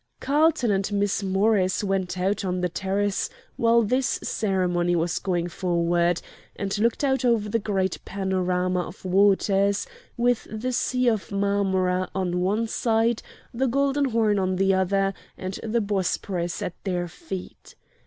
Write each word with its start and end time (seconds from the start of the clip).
Carlton 0.19 0.71
and 0.71 0.91
Miss 0.93 1.21
Morris 1.21 1.83
went 1.83 2.17
out 2.17 2.43
on 2.43 2.55
to 2.55 2.61
the 2.61 2.69
terrace 2.69 3.29
while 3.55 3.83
this 3.83 4.07
ceremony 4.23 4.95
was 4.95 5.19
going 5.19 5.47
forward, 5.47 6.23
and 6.55 6.75
looked 6.79 7.03
out 7.03 7.23
over 7.23 7.47
the 7.47 7.59
great 7.59 7.99
panorama 8.03 8.79
of 8.79 9.05
waters, 9.05 9.85
with 10.17 10.47
the 10.51 10.73
Sea 10.73 11.07
of 11.07 11.31
Marmora 11.31 12.09
on 12.15 12.39
one 12.41 12.67
side, 12.67 13.21
the 13.53 13.67
Golden 13.67 14.05
Horn 14.05 14.39
on 14.39 14.55
the 14.55 14.73
other, 14.73 15.13
and 15.37 15.59
the 15.61 15.81
Bosporus 15.81 16.63
at 16.63 16.73
their 16.83 17.07
feet. 17.07 17.75